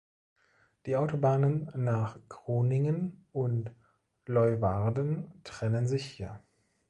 [0.87, 3.69] Die Autobahnen nach Groningen und
[4.25, 6.41] Leeuwarden trennen sich hier.